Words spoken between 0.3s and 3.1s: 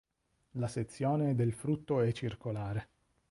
La sezione del frutto è circolare.